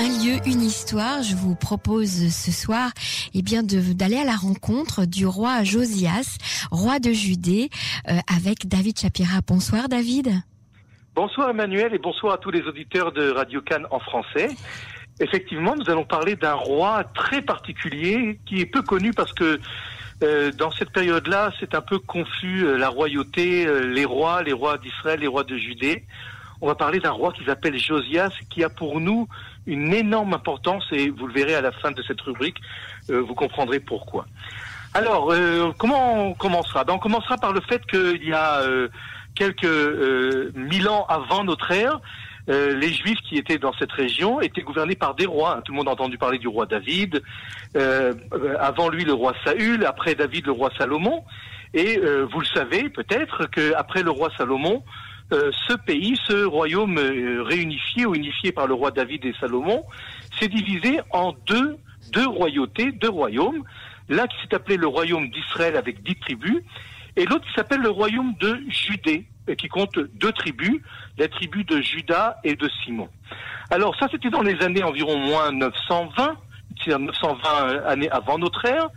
Un 0.00 0.06
lieu, 0.06 0.38
une 0.46 0.62
histoire. 0.62 1.24
Je 1.24 1.34
vous 1.34 1.56
propose 1.56 2.28
ce 2.28 2.52
soir, 2.52 2.90
eh 3.34 3.42
bien, 3.42 3.64
d'aller 3.64 4.18
à 4.18 4.24
la 4.24 4.36
rencontre 4.36 5.06
du 5.06 5.26
roi 5.26 5.64
Josias, 5.64 6.38
roi 6.70 7.00
de 7.00 7.10
Judée, 7.10 7.68
euh, 8.08 8.12
avec 8.32 8.68
David 8.68 8.96
Chapira. 8.96 9.40
Bonsoir, 9.44 9.88
David. 9.88 10.30
Bonsoir, 11.16 11.50
Emmanuel, 11.50 11.94
et 11.94 11.98
bonsoir 11.98 12.34
à 12.34 12.38
tous 12.38 12.52
les 12.52 12.62
auditeurs 12.62 13.10
de 13.10 13.30
Radio 13.30 13.60
Cannes 13.60 13.88
en 13.90 13.98
français. 13.98 14.50
Effectivement, 15.18 15.74
nous 15.74 15.90
allons 15.90 16.04
parler 16.04 16.36
d'un 16.36 16.54
roi 16.54 17.02
très 17.16 17.42
particulier 17.42 18.38
qui 18.46 18.60
est 18.60 18.66
peu 18.66 18.82
connu 18.82 19.10
parce 19.12 19.32
que 19.32 19.58
euh, 20.22 20.52
dans 20.52 20.70
cette 20.70 20.90
période-là, 20.90 21.52
c'est 21.58 21.74
un 21.74 21.80
peu 21.80 21.98
confus 21.98 22.64
euh, 22.64 22.78
la 22.78 22.88
royauté, 22.88 23.66
les 23.82 24.04
rois, 24.04 24.44
les 24.44 24.52
rois 24.52 24.78
d'Israël, 24.78 25.18
les 25.18 25.26
rois 25.26 25.42
de 25.42 25.56
Judée 25.56 26.04
on 26.60 26.66
va 26.66 26.74
parler 26.74 26.98
d'un 26.98 27.10
roi 27.10 27.32
qui 27.32 27.44
s'appelle 27.44 27.78
Josias, 27.78 28.32
qui 28.50 28.64
a 28.64 28.68
pour 28.68 29.00
nous 29.00 29.28
une 29.66 29.92
énorme 29.92 30.34
importance, 30.34 30.86
et 30.92 31.10
vous 31.10 31.26
le 31.26 31.32
verrez 31.32 31.54
à 31.54 31.60
la 31.60 31.72
fin 31.72 31.90
de 31.90 32.02
cette 32.02 32.20
rubrique, 32.20 32.56
euh, 33.10 33.20
vous 33.20 33.34
comprendrez 33.34 33.80
pourquoi. 33.80 34.26
Alors, 34.94 35.32
euh, 35.32 35.72
comment 35.78 36.28
on 36.28 36.34
commencera? 36.34 36.84
Ben, 36.84 36.94
On 36.94 36.98
commencera 36.98 37.36
par 37.36 37.52
le 37.52 37.60
fait 37.60 37.84
qu'il 37.86 38.24
y 38.24 38.32
a 38.32 38.60
euh, 38.62 38.88
quelques 39.34 39.64
mille 40.54 40.88
ans 40.88 41.06
avant 41.08 41.44
notre 41.44 41.70
ère, 41.70 42.00
les 42.48 42.90
Juifs 42.94 43.20
qui 43.28 43.36
étaient 43.36 43.58
dans 43.58 43.74
cette 43.74 43.92
région 43.92 44.40
étaient 44.40 44.62
gouvernés 44.62 44.96
par 44.96 45.14
des 45.14 45.26
rois. 45.26 45.60
Tout 45.66 45.72
le 45.72 45.76
monde 45.76 45.88
a 45.88 45.90
entendu 45.90 46.16
parler 46.16 46.38
du 46.38 46.48
roi 46.48 46.64
David, 46.64 47.22
avant 48.58 48.88
lui 48.88 49.04
le 49.04 49.12
roi 49.12 49.34
Saül, 49.44 49.84
après 49.84 50.14
David 50.14 50.46
le 50.46 50.52
roi 50.52 50.70
Salomon. 50.78 51.24
Et 51.74 52.00
vous 52.00 52.40
le 52.40 52.46
savez 52.46 52.88
peut-être 52.88 53.46
qu'après 53.50 54.02
le 54.02 54.10
roi 54.10 54.30
Salomon, 54.38 54.82
euh, 55.32 55.50
ce 55.68 55.74
pays, 55.74 56.18
ce 56.26 56.44
royaume 56.44 56.98
euh, 56.98 57.42
réunifié 57.42 58.06
ou 58.06 58.14
unifié 58.14 58.50
par 58.52 58.66
le 58.66 58.74
roi 58.74 58.90
David 58.90 59.24
et 59.26 59.34
Salomon, 59.38 59.84
s'est 60.38 60.48
divisé 60.48 61.00
en 61.10 61.34
deux, 61.46 61.76
deux 62.12 62.26
royautés, 62.26 62.92
deux 62.92 63.10
royaumes. 63.10 63.62
L'un 64.08 64.26
qui 64.26 64.36
s'est 64.42 64.54
appelé 64.54 64.78
le 64.78 64.86
royaume 64.86 65.28
d'Israël 65.28 65.76
avec 65.76 66.02
dix 66.02 66.16
tribus, 66.16 66.62
et 67.16 67.26
l'autre 67.26 67.44
qui 67.46 67.52
s'appelle 67.54 67.80
le 67.80 67.90
royaume 67.90 68.34
de 68.40 68.58
Judée, 68.68 69.26
qui 69.56 69.68
compte 69.68 69.98
deux 69.98 70.32
tribus, 70.32 70.80
la 71.18 71.28
tribu 71.28 71.64
de 71.64 71.80
Judas 71.80 72.36
et 72.44 72.54
de 72.54 72.68
Simon. 72.84 73.08
Alors 73.70 73.96
ça, 73.96 74.06
c'était 74.10 74.30
dans 74.30 74.42
les 74.42 74.58
années 74.62 74.82
environ 74.82 75.18
moins 75.18 75.52
920, 75.52 76.36
c'est-à-dire 76.78 77.00
920 77.00 77.84
années 77.86 78.10
avant 78.10 78.38
notre 78.38 78.64
ère, 78.64 78.88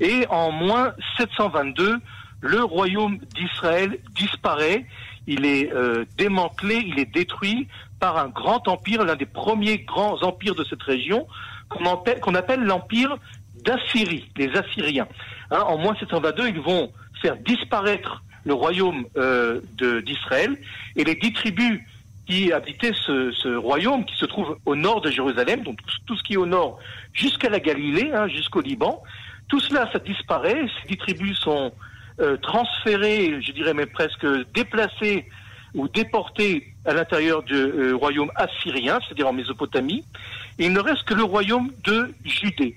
et 0.00 0.26
en 0.30 0.50
moins 0.50 0.94
722, 1.18 1.98
le 2.40 2.62
royaume 2.62 3.18
d'Israël 3.34 3.98
disparaît 4.14 4.86
il 5.26 5.46
est 5.46 5.72
euh, 5.72 6.04
démantelé, 6.16 6.82
il 6.86 6.98
est 6.98 7.12
détruit 7.12 7.68
par 8.00 8.18
un 8.18 8.28
grand 8.28 8.68
empire, 8.68 9.04
l'un 9.04 9.16
des 9.16 9.26
premiers 9.26 9.78
grands 9.78 10.22
empires 10.22 10.54
de 10.54 10.64
cette 10.64 10.82
région, 10.82 11.26
qu'on 11.68 12.34
appelle, 12.34 12.60
l'empire 12.60 13.16
d'Assyrie, 13.64 14.30
les 14.36 14.50
Assyriens. 14.56 15.08
Hein, 15.50 15.60
en 15.60 15.78
moins 15.78 15.96
722, 15.98 16.48
ils 16.48 16.60
vont 16.60 16.92
faire 17.22 17.36
disparaître 17.36 18.22
le 18.44 18.52
royaume 18.52 19.06
euh, 19.16 19.60
d'Israël 20.02 20.56
et 20.96 21.04
les 21.04 21.14
dix 21.14 21.32
tribus 21.32 21.80
qui 22.26 22.52
habitaient 22.52 22.92
ce, 22.92 23.56
royaume 23.56 24.04
qui 24.04 24.16
se 24.16 24.24
trouve 24.24 24.58
au 24.64 24.76
nord 24.76 25.00
de 25.00 25.10
Jérusalem, 25.10 25.62
donc 25.62 25.78
tout, 26.06 26.16
ce 26.16 26.22
qui 26.22 26.34
est 26.34 26.38
au 26.38 26.46
nord 26.46 26.78
jusqu'à 27.12 27.48
la 27.48 27.60
Galilée, 27.60 28.10
hein, 28.12 28.28
jusqu'au 28.28 28.60
Liban, 28.60 29.02
tout 29.48 29.60
cela, 29.60 29.90
ça 29.92 29.98
disparaît. 29.98 30.66
Ces 30.80 30.88
dix 30.88 30.96
tribus 30.96 31.38
sont 31.38 31.72
euh, 32.20 32.36
transférés, 32.36 33.42
je 33.42 33.50
dirais 33.50 33.74
même 33.74 33.88
presque 33.88 34.24
déplacés 34.54 35.26
ou 35.74 35.88
déportés 35.88 36.72
à 36.84 36.94
l'intérieur 36.94 37.42
du 37.42 37.54
euh, 37.56 37.96
royaume 37.96 38.30
assyrien, 38.36 39.00
c'est-à-dire 39.00 39.26
en 39.26 39.32
Mésopotamie. 39.32 40.04
Il 40.58 40.72
ne 40.72 40.78
reste 40.78 41.02
que 41.02 41.14
le 41.14 41.24
royaume 41.24 41.72
de 41.82 42.14
Judée. 42.24 42.76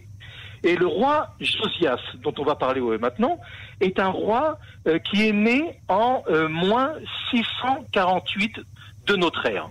Et 0.63 0.75
le 0.75 0.87
roi 0.87 1.35
Josias, 1.39 1.99
dont 2.23 2.33
on 2.39 2.43
va 2.43 2.55
parler 2.55 2.81
maintenant, 2.99 3.39
est 3.79 3.99
un 3.99 4.09
roi 4.09 4.57
euh, 4.87 4.97
qui 4.97 5.27
est 5.27 5.33
né 5.33 5.79
en 5.87 6.23
moins 6.49 6.93
648 7.29 8.59
de 9.05 9.15
notre 9.17 9.45
ère. 9.45 9.69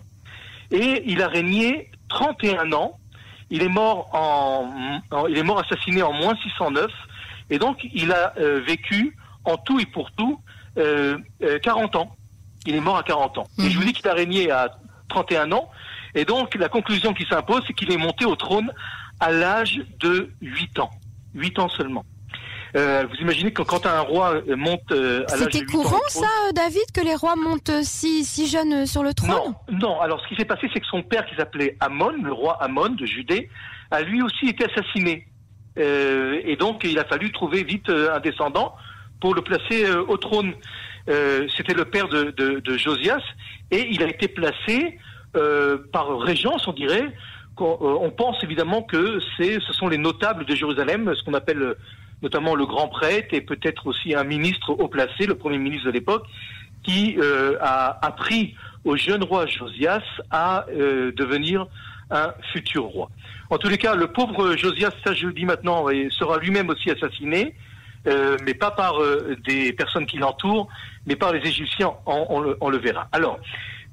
Et 0.71 1.03
il 1.07 1.23
a 1.23 1.27
régné 1.27 1.91
31 2.09 2.71
ans. 2.73 3.01
Il 3.51 3.65
est 3.65 3.69
mort 3.69 4.11
en, 4.13 5.27
il 5.29 5.37
est 5.37 5.43
mort 5.43 5.59
assassiné 5.59 6.05
en 6.05 6.13
moins 6.13 6.37
609. 6.37 6.89
Et 7.51 7.59
donc 7.59 7.85
il 7.93 8.13
a 8.13 8.33
vécu 8.65 9.17
en 9.47 9.57
tout 9.57 9.81
et 9.81 9.87
pour 9.87 10.11
tout, 10.13 10.41
40 10.77 10.79
euh, 10.79 11.19
euh, 11.43 11.99
ans. 11.99 12.17
Il 12.67 12.75
est 12.75 12.81
mort 12.81 12.97
à 12.97 13.03
40 13.03 13.39
ans. 13.39 13.47
Et 13.59 13.71
je 13.71 13.79
vous 13.79 13.85
dis 13.85 13.93
qu'il 13.93 14.09
a 14.09 14.15
régné 14.15 14.51
à 14.51 14.69
31 15.09 15.53
ans. 15.53 15.71
Et 16.15 16.25
donc, 16.25 16.55
la 16.57 16.69
conclusion 16.69 17.15
qui 17.15 17.25
s'impose, 17.25 17.63
c'est 17.67 17.73
qu'il 17.73 17.93
est 17.93 17.97
monté 17.97 18.25
au 18.25 18.35
trône 18.35 18.73
à 19.21 19.31
l'âge 19.31 19.81
de 20.01 20.31
8 20.41 20.81
ans. 20.81 20.91
8 21.35 21.59
ans 21.61 21.69
seulement. 21.69 22.05
Euh, 22.75 23.05
vous 23.09 23.17
imaginez 23.17 23.53
que 23.53 23.63
quand 23.63 23.87
un 23.87 24.01
roi 24.01 24.43
monte 24.57 24.91
à 24.91 24.95
l'âge 24.95 25.47
de 25.47 25.51
C'était 25.53 25.65
courant 25.65 26.01
ça, 26.09 26.27
David, 26.55 26.85
que 26.93 27.01
les 27.01 27.15
rois 27.15 27.37
montent 27.37 27.83
si, 27.83 28.25
si 28.25 28.49
jeunes 28.49 28.85
sur 28.85 29.03
le 29.03 29.15
trône? 29.15 29.31
Non, 29.31 29.55
non. 29.71 30.01
Alors 30.01 30.21
ce 30.21 30.29
qui 30.29 30.35
s'est 30.35 30.45
passé, 30.45 30.69
c'est 30.75 30.81
que 30.81 30.87
son 30.87 31.03
père, 31.03 31.25
qui 31.27 31.37
s'appelait 31.37 31.77
Amon, 31.81 32.11
le 32.23 32.33
roi 32.33 32.61
Amon 32.61 32.89
de 32.89 33.07
Judée, 33.07 33.49
a 33.93 34.03
lui 34.03 34.21
aussi 34.21 34.49
été 34.49 34.65
assassiné. 34.65 35.27
et 35.77 36.57
donc 36.59 36.83
il 36.85 36.99
a 36.99 37.05
fallu 37.05 37.31
trouver 37.31 37.63
vite 37.63 37.89
un 37.89 38.19
descendant 38.19 38.75
pour 39.21 39.35
le 39.35 39.43
placer 39.43 39.85
euh, 39.85 40.05
au 40.09 40.17
trône. 40.17 40.53
Euh, 41.09 41.47
c'était 41.57 41.75
le 41.75 41.85
père 41.85 42.09
de, 42.09 42.77
Josias, 42.77 43.23
et 43.71 43.89
il 43.91 44.03
a 44.03 44.09
été 44.09 44.29
placé 44.29 44.99
euh, 45.37 45.79
par 45.93 46.19
régence, 46.19 46.67
on 46.67 46.73
dirait. 46.73 47.13
On, 47.59 48.11
pense 48.11 48.43
évidemment 48.45 48.83
que 48.83 49.19
ce 49.39 49.73
sont 49.73 49.89
les 49.89 49.97
notables 49.97 50.45
de 50.45 50.55
Jérusalem, 50.55 51.15
ce 51.15 51.23
qu'on 51.23 51.33
appelle 51.33 51.75
notamment 52.23 52.55
le 52.55 52.67
grand 52.67 52.89
prêtre 52.89 53.29
et 53.33 53.41
peut-être 53.41 53.87
aussi 53.87 54.15
un 54.15 54.25
ministre 54.25 54.73
haut 54.73 54.89
placé, 54.89 55.25
le 55.25 55.37
premier 55.37 55.57
ministre 55.57 55.87
de 55.87 55.93
l'époque, 55.93 56.27
qui 56.83 57.17
a 57.63 57.99
appris 58.05 58.55
au 58.85 58.97
jeune 58.97 59.25
roi 59.25 59.47
Josias 59.47 60.03
à 60.31 60.67
devenir 60.69 61.67
un 62.11 62.35
futur 62.53 62.85
roi. 62.85 63.09
En 63.49 63.57
tous 63.57 63.71
les 63.71 63.79
cas, 63.79 63.95
le 63.95 64.09
pauvre 64.09 64.55
Josias, 64.55 64.93
ça 65.03 65.15
je 65.15 65.29
le 65.29 65.33
dis 65.33 65.47
maintenant, 65.47 65.87
sera 66.11 66.37
lui-même 66.37 66.69
aussi 66.69 66.91
assassiné. 66.91 67.55
Euh, 68.07 68.37
mais 68.45 68.55
pas 68.55 68.71
par 68.71 69.03
euh, 69.03 69.37
des 69.47 69.73
personnes 69.73 70.07
qui 70.07 70.19
l'entourent, 70.19 70.69
mais 71.07 71.17
par 71.17 71.33
les 71.33 71.41
Égyptiens, 71.41 71.93
on, 72.07 72.41
le, 72.41 72.79
verra. 72.79 73.09
Alors, 73.11 73.39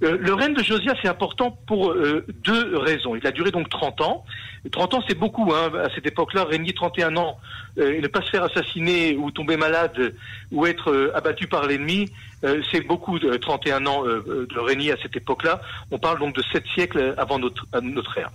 euh, 0.04 0.18
le 0.20 0.34
règne 0.34 0.54
de 0.54 0.64
Josias 0.64 0.96
est 1.04 1.08
important 1.08 1.58
pour 1.66 1.96
deux 1.96 2.78
raisons. 2.78 3.16
Il 3.16 3.26
a 3.26 3.32
duré 3.32 3.52
donc 3.52 3.70
30 3.70 4.02
ans. 4.02 4.24
30 4.72 4.94
ans, 4.94 5.04
c'est 5.08 5.18
beaucoup. 5.18 5.52
Hein, 5.54 5.72
à 5.84 5.90
cette 5.96 6.06
époque-là, 6.06 6.44
régner 6.44 6.74
31 6.74 7.18
ans 7.18 7.40
et 7.78 8.02
ne 8.02 8.08
pas 8.08 8.22
se 8.22 8.30
faire 8.30 8.44
assassiner 8.44 9.16
ou 9.16 9.32
tomber 9.32 9.58
malade 9.58 10.16
ou 10.52 10.68
être 10.68 11.12
abattu 11.16 11.48
par 11.48 11.66
l'ennemi, 11.66 12.10
c'est 12.72 12.82
beaucoup 12.82 13.18
de 13.20 13.36
31 13.36 13.86
ans 13.88 14.04
de 14.04 14.60
régner 14.60 14.92
à 14.92 14.98
cette 15.02 15.16
époque-là. 15.16 15.62
On 15.92 15.98
parle 15.98 16.20
donc 16.20 16.36
de 16.36 16.44
7 16.52 16.64
siècles 16.74 17.16
avant 17.18 17.40
notre, 17.40 17.66
notre 17.82 18.18
ère. 18.18 18.30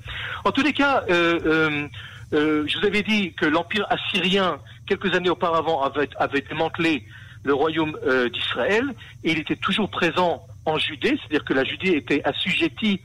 En 0.44 0.50
tous 0.50 0.62
les 0.62 0.72
cas, 0.72 1.04
je 1.10 2.78
vous 2.78 2.86
avais 2.86 3.02
dit 3.02 3.32
que 3.32 3.46
l'empire 3.46 3.86
assyrien 3.88 4.58
quelques 4.88 5.14
années 5.14 5.30
auparavant, 5.30 5.82
avait, 5.82 6.40
démantelé 6.40 7.04
le 7.44 7.54
royaume 7.54 7.96
euh, 8.06 8.28
d'Israël 8.28 8.84
et 9.22 9.32
il 9.32 9.38
était 9.38 9.56
toujours 9.56 9.88
présent 9.90 10.42
en 10.64 10.78
Judée, 10.78 11.18
c'est-à-dire 11.18 11.44
que 11.44 11.54
la 11.54 11.64
Judée 11.64 11.92
était 11.92 12.22
assujettie 12.24 13.00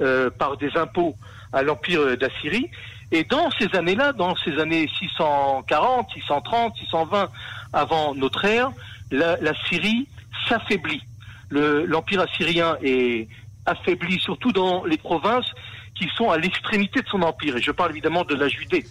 euh, 0.00 0.30
par 0.30 0.56
des 0.56 0.76
impôts 0.76 1.14
à 1.52 1.62
l'empire 1.62 2.16
d'Assyrie. 2.16 2.70
Et 3.10 3.24
dans 3.24 3.50
ces 3.52 3.74
années-là, 3.74 4.12
dans 4.12 4.36
ces 4.36 4.58
années 4.58 4.88
640, 4.98 6.10
630, 6.12 6.76
620 6.76 7.28
avant 7.72 8.14
notre 8.14 8.44
ère, 8.44 8.70
la, 9.10 9.54
Syrie 9.68 10.06
s'affaiblit. 10.48 11.02
L'empire 11.50 12.20
assyrien 12.20 12.76
est 12.82 13.28
affaibli 13.64 14.20
surtout 14.20 14.52
dans 14.52 14.84
les 14.84 14.98
provinces 14.98 15.50
qui 15.94 16.08
sont 16.14 16.30
à 16.30 16.36
l'extrémité 16.36 17.00
de 17.00 17.08
son 17.08 17.22
empire. 17.22 17.56
Et 17.56 17.62
je 17.62 17.70
parle 17.70 17.92
évidemment 17.92 18.24
de 18.24 18.34
la 18.34 18.48
Judée. 18.48 18.84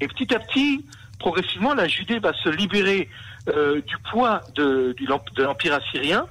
Et 0.00 0.08
petit 0.08 0.34
à 0.34 0.40
petit, 0.40 0.84
progressivement, 1.20 1.74
la 1.74 1.86
Judée 1.86 2.18
va 2.18 2.32
se 2.32 2.48
libérer 2.48 3.08
euh, 3.48 3.80
du 3.82 3.96
poids 4.10 4.40
de, 4.56 4.96
l'empire 5.38 5.74
assyrien 5.74 6.26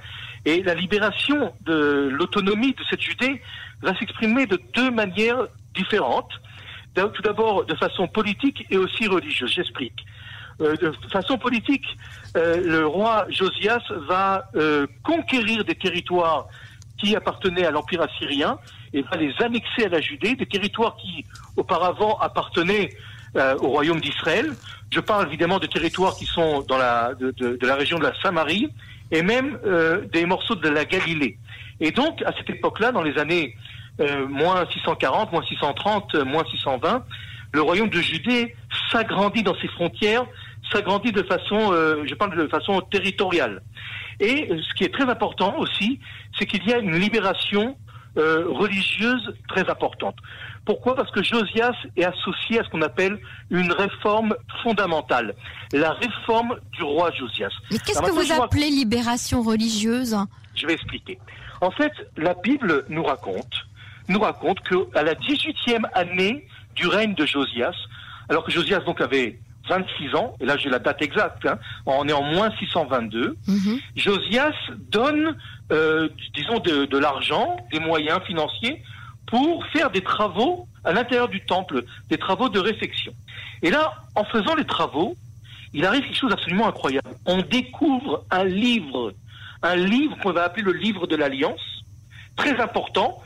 et 0.46 0.62
la 0.64 0.74
libération 0.74 1.54
de 1.62 2.10
l'autonomie 2.12 2.74
de 2.74 2.84
cette 2.90 3.02
Judée 3.02 3.42
va 3.82 3.98
s'exprimer 3.98 4.46
de 4.46 4.60
deux 4.74 4.92
manières 4.92 5.48
différentes. 5.74 6.32
Tout 6.96 7.22
d'abord 7.22 7.66
de 7.66 7.76
façon 7.76 8.10
politique 8.10 8.66
et 8.70 8.78
aussi 8.78 9.08
religieuse. 9.08 9.54
J'explique. 9.54 10.06
Euh, 10.60 10.76
de 10.76 10.92
façon 11.10 11.38
politique, 11.38 11.86
euh, 12.36 12.60
le 12.62 12.86
roi 12.86 13.26
Josias 13.30 13.84
va 14.10 14.52
conquérir 15.04 15.64
des 15.64 15.76
territoires 15.76 16.48
qui 16.98 17.16
appartenaient 17.16 17.66
à 17.66 17.72
l'empire 17.72 18.02
assyrien 18.02 18.58
et 18.92 19.02
va 19.04 19.16
les 19.16 19.34
annexer 19.40 19.86
à 19.86 19.90
la 19.90 20.02
Judée, 20.02 20.36
des 20.36 20.46
territoires 20.46 20.98
qui 20.98 21.24
auparavant 21.56 22.18
appartenaient 22.20 22.90
au 23.36 23.68
royaume 23.68 24.02
d'Israël. 24.02 24.54
Je 24.92 25.00
parle 25.00 25.28
évidemment 25.28 25.60
de 25.60 25.68
territoires 25.68 26.16
qui 26.16 26.26
sont 26.26 26.62
dans 26.62 26.78
la, 26.78 27.14
de, 27.14 27.32
de, 27.32 27.68
la 27.68 27.76
région 27.76 28.00
de 28.00 28.04
la 28.04 28.14
Samarie 28.22 28.70
et 29.12 29.22
même 29.22 29.60
euh, 29.66 30.02
des 30.12 30.26
morceaux 30.26 30.56
de 30.56 30.70
la 30.70 30.86
Galilée. 30.86 31.38
Et 31.80 31.92
donc, 31.92 32.22
à 32.24 32.34
cette 32.38 32.50
époque-là, 32.50 32.92
dans 32.92 33.04
les 33.04 33.18
années 33.18 33.56
euh, 34.00 34.28
moins 34.28 34.66
640, 34.72 35.32
moins 35.32 35.44
630, 35.44 36.16
euh, 36.16 36.26
moins 36.26 36.44
620, 36.50 37.04
le 37.52 37.62
royaume 37.62 37.90
de 37.90 38.00
Judée 38.00 38.56
s'agrandit 38.92 39.44
dans 39.44 39.56
ses 39.60 39.68
frontières, 39.68 40.26
s'agrandit 40.72 41.12
de 41.12 41.24
façon, 41.24 41.74
euh, 41.74 42.04
je 42.08 42.16
parle 42.16 42.38
de 42.38 42.48
façon 42.48 42.80
territoriale. 42.82 43.62
Et 44.20 44.50
ce 44.50 44.74
qui 44.76 44.84
est 44.84 44.94
très 44.94 45.10
important 45.10 45.58
aussi, 45.58 46.00
c'est 46.38 46.46
qu'il 46.46 46.66
y 46.68 46.74
a 46.74 46.78
une 46.78 46.96
libération 46.96 47.78
euh, 48.18 48.46
religieuse 48.48 49.34
très 49.48 49.70
importante. 49.70 50.16
Pourquoi? 50.66 50.96
Parce 50.96 51.12
que 51.12 51.24
Josias 51.24 51.76
est 51.96 52.04
associé 52.04 52.60
à 52.60 52.64
ce 52.64 52.70
qu'on 52.70 52.82
appelle 52.82 53.20
une 53.50 53.72
réforme 53.72 54.36
fondamentale, 54.64 55.36
la 55.72 55.94
réforme 55.94 56.58
du 56.74 56.84
roi 56.84 57.12
Josias. 57.12 57.52
Mais 57.72 57.78
qu'est-ce 57.80 58.02
que 58.02 58.12
vous 58.12 58.32
appelez 58.42 58.70
libération 58.70 59.42
religieuse? 59.42 60.18
Je 60.56 60.68
vais 60.68 60.74
expliquer. 60.74 61.20
En 61.62 61.72
fait, 61.72 61.92
la 62.18 62.34
Bible 62.34 62.86
nous 62.90 63.04
raconte, 63.04 63.66
nous 64.08 64.20
raconte 64.20 64.60
qu'à 64.62 65.04
la 65.04 65.14
18e 65.16 65.86
année 65.94 66.48
du 66.76 66.88
règne 66.88 67.16
de 67.16 67.26
Josias, 67.26 67.76
alors 68.30 68.44
que 68.44 68.52
Josias 68.52 68.82
donc 68.82 69.02
avait 69.02 69.40
26 69.70 70.16
ans, 70.16 70.36
et 70.42 70.46
là 70.46 70.58
j'ai 70.58 70.70
la 70.70 70.80
date 70.80 71.02
exacte, 71.02 71.46
hein, 71.46 71.58
on 71.86 72.08
est 72.08 72.14
en 72.14 72.24
moins 72.24 72.50
622, 72.60 73.38
Mhm. 73.48 73.80
Josias 73.96 74.54
donne, 74.92 75.38
euh, 75.72 76.10
disons, 76.36 76.60
de, 76.60 76.86
de 76.86 76.98
l'argent, 76.98 77.56
des 77.72 77.80
moyens 77.80 78.20
financiers 78.28 78.82
pour 79.28 79.66
faire 79.68 79.90
des 79.92 80.02
travaux 80.02 80.68
à 80.84 80.92
l'intérieur 80.92 81.30
du 81.30 81.46
temple, 81.46 81.84
des 82.10 82.18
travaux 82.18 82.50
de 82.50 82.60
réfection. 82.60 83.14
Et 83.62 83.70
là, 83.70 83.94
en 84.16 84.24
faisant 84.26 84.56
les 84.56 84.66
travaux, 84.66 85.16
il 85.74 85.86
arrive 85.86 86.02
quelque 86.04 86.18
chose 86.18 86.32
d'absolument 86.32 86.68
incroyable. 86.68 87.10
On 87.26 87.42
découvre 87.44 88.26
un 88.32 88.44
livre, 88.44 89.14
un 89.62 89.76
livre 89.76 90.18
qu'on 90.24 90.32
va 90.32 90.44
appeler 90.46 90.64
le 90.64 90.74
livre 90.74 91.06
de 91.06 91.16
l'Alliance, 91.16 91.62
très 92.36 92.60
important. 92.60 93.22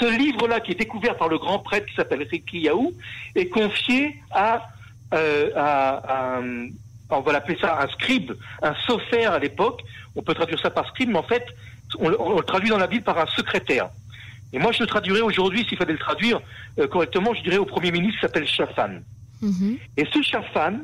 Ce 0.00 0.06
livre-là, 0.18 0.58
qui 0.60 0.72
est 0.72 0.78
découvert 0.78 1.16
par 1.16 1.28
le 1.28 1.38
grand 1.38 1.60
prêtre 1.60 1.86
qui 1.86 1.94
s'appelle 1.94 2.26
Rikiyahu, 2.28 2.88
est 3.36 3.48
confié 3.48 4.16
à, 4.32 4.66
euh, 5.14 5.50
un- 5.56 6.68
on 7.10 7.20
va 7.20 7.32
l'appeler 7.32 7.56
ça 7.60 7.80
un 7.80 7.88
scribe, 7.88 8.32
un 8.62 8.74
sophaire 8.86 9.32
à 9.32 9.38
l'époque. 9.38 9.82
On 10.16 10.22
peut 10.22 10.34
traduire 10.34 10.58
ça 10.60 10.70
par 10.70 10.88
scribe, 10.88 11.10
mais 11.10 11.18
en 11.18 11.22
fait, 11.22 11.44
on, 11.98 12.08
le- 12.08 12.20
on 12.20 12.36
le 12.36 12.42
traduit 12.44 12.70
dans 12.70 12.78
la 12.78 12.86
Bible 12.86 13.04
par 13.04 13.18
un 13.18 13.26
secrétaire. 13.26 13.88
Et 14.52 14.58
moi, 14.58 14.72
je 14.72 14.80
le 14.80 14.86
traduirais 14.86 15.20
aujourd'hui, 15.20 15.64
s'il 15.68 15.76
fallait 15.78 15.92
le 15.92 15.98
traduire 15.98 16.40
euh, 16.78 16.86
correctement, 16.86 17.34
je 17.34 17.42
dirais 17.42 17.58
au 17.58 17.64
Premier 17.66 17.90
ministre 17.92 18.20
qui 18.20 18.26
s'appelle 18.26 18.46
Shaphan. 18.46 19.00
Mhm. 19.42 19.78
Et 19.96 20.04
ce 20.12 20.22
Shaphan 20.22 20.74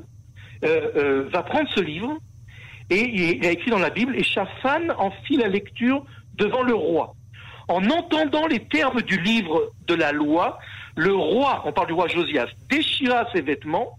euh, 0.65 1.25
va 1.33 1.43
prendre 1.43 1.69
ce 1.75 1.81
livre 1.81 2.17
et 2.91 3.01
il 3.39 3.47
a 3.47 3.51
écrit 3.53 3.71
dans 3.71 3.79
la 3.79 3.91
Bible 3.91 4.15
et 4.17 4.25
Shaphan 4.25 4.89
en 4.99 5.11
fit 5.25 5.37
la 5.37 5.49
lecture 5.49 6.05
devant 6.35 6.63
le 6.63 6.75
roi. 6.75 7.15
En 7.69 7.89
entendant 7.89 8.47
les 8.49 8.59
termes 8.65 9.01
du 9.03 9.21
livre 9.21 9.71
de 9.87 9.95
la 9.95 10.11
loi, 10.13 10.59
le 10.97 11.15
roi, 11.15 11.63
on 11.65 11.73
parle 11.73 11.87
du 11.87 11.93
roi 11.93 12.09
Josias, 12.09 12.49
déchira 12.69 13.27
ses 13.33 13.41
vêtements 13.43 13.97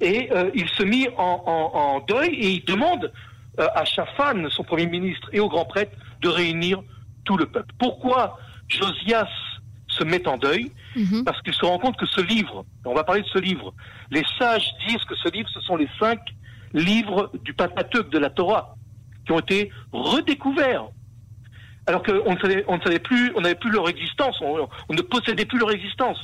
et 0.00 0.30
euh, 0.32 0.50
il 0.54 0.68
se 0.68 0.82
mit 0.82 1.08
en, 1.16 1.42
en- 1.46 1.78
en 1.78 2.00
deuil 2.00 2.34
et 2.34 2.50
il 2.50 2.64
demande 2.64 3.12
euh, 3.58 3.66
à 3.74 3.84
Shaphan, 3.84 4.48
son 4.50 4.64
premier 4.64 4.86
ministre, 4.86 5.28
et 5.32 5.40
au 5.40 5.48
grand 5.48 5.64
prêtre 5.64 5.96
de 6.20 6.28
réunir 6.28 6.82
tout 7.24 7.36
le 7.36 7.46
peuple. 7.46 7.72
Pourquoi 7.78 8.38
Josias 8.68 9.28
se 9.88 10.04
met 10.04 10.26
en 10.28 10.36
deuil 10.36 10.70
Mhm. 10.94 11.24
parce 11.24 11.40
qu'il 11.42 11.52
se 11.52 11.64
rend 11.64 11.78
compte 11.78 11.98
que 11.98 12.06
ce 12.06 12.22
livre, 12.22 12.64
on 12.86 12.94
va 12.94 13.04
parler 13.04 13.20
de 13.20 13.26
ce 13.28 13.38
livre, 13.38 13.74
les 14.10 14.22
sages 14.38 14.66
disent 14.88 15.04
que 15.04 15.14
ce 15.14 15.28
livre, 15.30 15.48
ce 15.52 15.60
sont 15.60 15.76
les 15.76 15.88
cinq 15.98 16.20
livres 16.72 17.30
du 17.44 17.52
Pentateuque 17.52 18.08
de 18.10 18.18
la 18.18 18.30
Torah, 18.30 18.74
qui 19.26 19.32
ont 19.32 19.38
été 19.40 19.70
redécouverts. 19.92 20.86
Alors 21.86 22.02
qu'on 22.02 22.34
ne 22.34 22.38
savait, 22.40 22.64
on 22.66 22.78
ne 22.78 22.82
savait 22.82 22.98
plus, 22.98 23.30
on 23.36 23.42
n'avait 23.42 23.54
plus 23.56 23.70
leur 23.70 23.88
existence, 23.90 24.40
on, 24.40 24.66
on 24.88 24.94
ne 24.94 25.02
possédait 25.02 25.44
plus 25.44 25.58
leur 25.58 25.70
existence. 25.70 26.18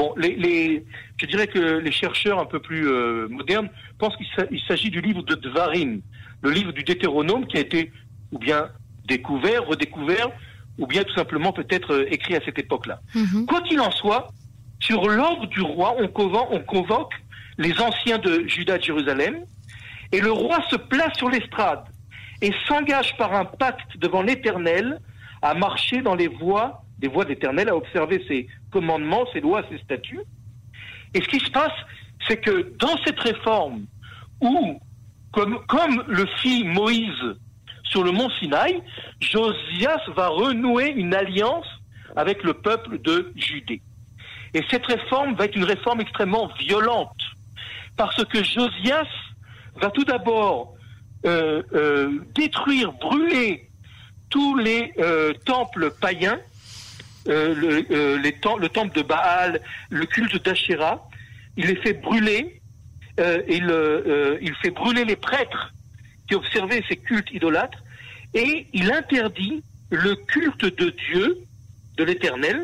Bon, 0.00 0.14
les, 0.16 0.34
les- 0.34 0.82
je 1.20 1.26
dirais 1.26 1.46
que 1.46 1.58
les 1.58 1.92
chercheurs 1.92 2.38
un 2.38 2.46
peu 2.46 2.58
plus 2.58 2.88
euh, 2.88 3.28
modernes 3.28 3.68
pensent 3.98 4.16
qu'il 4.16 4.28
s'a- 4.34 4.46
il 4.50 4.60
s'agit 4.66 4.88
du 4.88 5.02
livre 5.02 5.20
de 5.22 5.34
Dvarim, 5.34 6.00
le 6.40 6.50
livre 6.50 6.72
du 6.72 6.82
Deutéronome 6.84 7.46
qui 7.46 7.58
a 7.58 7.60
été 7.60 7.92
ou 8.32 8.38
bien 8.38 8.68
découvert, 9.06 9.66
redécouvert, 9.66 10.28
ou 10.78 10.86
bien 10.86 11.02
tout 11.04 11.12
simplement 11.12 11.52
peut-être 11.52 11.92
euh, 11.92 12.06
écrit 12.14 12.34
à 12.34 12.40
cette 12.46 12.58
époque-là. 12.58 13.00
Mhm. 13.14 13.44
Quoi 13.44 13.60
qu'il 13.60 13.78
en 13.78 13.90
soit, 13.90 14.28
sur 14.80 15.06
l'ordre 15.06 15.44
du 15.48 15.60
roi, 15.60 15.94
on 15.98 16.08
convoque, 16.08 16.48
on 16.50 16.60
convoque 16.60 17.12
les 17.58 17.78
anciens 17.78 18.16
de 18.16 18.44
Juda 18.48 18.78
de 18.78 18.82
Jérusalem, 18.82 19.34
et 20.12 20.20
le 20.22 20.32
roi 20.32 20.62
se 20.70 20.76
place 20.76 21.14
sur 21.18 21.28
l'estrade 21.28 21.84
et 22.40 22.52
s'engage 22.66 23.14
par 23.18 23.34
un 23.34 23.44
pacte 23.44 23.98
devant 23.98 24.22
l'Éternel 24.22 24.98
à 25.42 25.52
marcher 25.52 26.00
dans 26.00 26.14
les 26.14 26.28
voies 26.28 26.82
des 26.98 27.08
voies 27.08 27.24
de 27.24 27.30
l'Éternel, 27.30 27.68
à 27.68 27.76
observer 27.76 28.24
ses 28.28 28.46
commandements, 28.70 29.24
ses 29.32 29.40
lois, 29.40 29.62
ses 29.70 29.78
statuts. 29.78 30.20
Et 31.14 31.20
ce 31.20 31.28
qui 31.28 31.40
se 31.40 31.50
passe, 31.50 31.72
c'est 32.28 32.38
que 32.38 32.72
dans 32.78 32.96
cette 33.04 33.18
réforme, 33.20 33.86
où, 34.40 34.80
comme, 35.32 35.58
comme 35.66 36.04
le 36.06 36.26
fit 36.38 36.64
Moïse 36.64 37.36
sur 37.84 38.04
le 38.04 38.12
mont 38.12 38.30
Sinaï, 38.38 38.80
Josias 39.20 40.00
va 40.14 40.28
renouer 40.28 40.88
une 40.88 41.14
alliance 41.14 41.66
avec 42.16 42.42
le 42.42 42.54
peuple 42.54 43.00
de 43.00 43.32
Judée. 43.36 43.82
Et 44.54 44.64
cette 44.70 44.86
réforme 44.86 45.34
va 45.34 45.44
être 45.44 45.56
une 45.56 45.64
réforme 45.64 46.00
extrêmement 46.00 46.48
violente, 46.58 47.20
parce 47.96 48.24
que 48.24 48.42
Josias 48.42 49.06
va 49.76 49.90
tout 49.90 50.04
d'abord 50.04 50.74
euh, 51.26 51.62
euh, 51.74 52.20
détruire, 52.34 52.92
brûler 52.92 53.68
tous 54.28 54.56
les 54.56 54.92
euh, 54.98 55.32
temples 55.44 55.90
païens, 56.00 56.38
euh, 57.28 57.54
le, 57.54 57.86
euh, 57.90 58.18
les 58.18 58.32
tem- 58.32 58.58
le 58.58 58.68
temple 58.68 58.96
de 58.96 59.02
Baal, 59.02 59.60
le 59.90 60.06
culte 60.06 60.42
d'Asherah. 60.44 61.06
Il 61.56 61.66
les 61.66 61.76
fait 61.76 61.94
brûler, 61.94 62.60
euh, 63.18 63.42
il, 63.48 63.64
euh, 63.70 64.02
euh, 64.06 64.38
il 64.40 64.54
fait 64.56 64.70
brûler 64.70 65.04
les 65.04 65.16
prêtres 65.16 65.72
qui 66.28 66.34
observaient 66.34 66.82
ces 66.88 66.96
cultes 66.96 67.30
idolâtres, 67.32 67.78
et 68.34 68.66
il 68.72 68.90
interdit 68.92 69.62
le 69.90 70.14
culte 70.14 70.64
de 70.64 70.90
Dieu, 70.90 71.38
de 71.96 72.04
l'Éternel, 72.04 72.62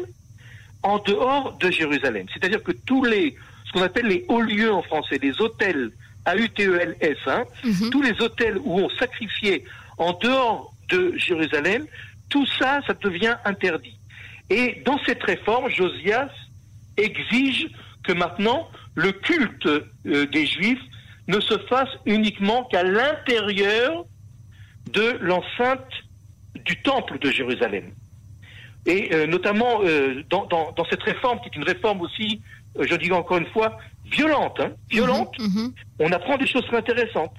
en 0.82 0.98
dehors 1.00 1.56
de 1.58 1.70
Jérusalem. 1.70 2.26
C'est-à-dire 2.32 2.62
que 2.62 2.72
tous 2.72 3.04
les, 3.04 3.34
ce 3.66 3.72
qu'on 3.72 3.82
appelle 3.82 4.06
les 4.06 4.24
hauts 4.28 4.40
lieux 4.40 4.72
en 4.72 4.82
français, 4.82 5.18
les 5.20 5.40
hôtels, 5.40 5.90
A-U-T-E-L-S, 6.24 7.18
hein, 7.26 7.44
Mhm. 7.64 7.90
tous 7.90 8.02
les 8.02 8.12
hôtels 8.22 8.58
où 8.64 8.78
on 8.80 8.88
sacrifiait 8.90 9.64
en 9.98 10.12
dehors 10.12 10.72
de 10.88 11.12
Jérusalem, 11.16 11.86
tout 12.28 12.46
ça, 12.58 12.80
ça 12.86 12.94
devient 12.94 13.34
interdit. 13.44 13.95
Et 14.50 14.82
dans 14.84 14.98
cette 15.04 15.22
réforme, 15.24 15.68
Josias 15.70 16.30
exige 16.96 17.68
que 18.04 18.12
maintenant 18.12 18.68
le 18.94 19.12
culte 19.12 19.66
euh, 19.66 20.26
des 20.26 20.46
Juifs 20.46 20.80
ne 21.28 21.40
se 21.40 21.58
fasse 21.68 21.88
uniquement 22.06 22.64
qu'à 22.64 22.82
l'intérieur 22.84 24.04
de 24.92 25.18
l'enceinte 25.20 25.84
du 26.64 26.80
temple 26.82 27.18
de 27.18 27.30
Jérusalem. 27.30 27.92
Et 28.86 29.12
euh, 29.12 29.26
notamment 29.26 29.80
euh, 29.82 30.22
dans, 30.30 30.46
dans- 30.46 30.70
dans 30.72 30.84
cette 30.84 31.02
réforme, 31.02 31.40
qui 31.40 31.48
est 31.48 31.56
une 31.56 31.64
réforme 31.64 32.00
aussi, 32.02 32.40
euh, 32.78 32.86
je 32.88 32.94
dis 32.94 33.10
encore 33.10 33.38
une 33.38 33.46
fois, 33.48 33.76
violente, 34.04 34.60
hein, 34.60 34.70
violente, 34.88 35.34
Mhm. 35.40 35.72
on 35.98 36.12
apprend 36.12 36.36
des 36.38 36.46
choses 36.46 36.64
très 36.66 36.76
intéressantes. 36.76 37.34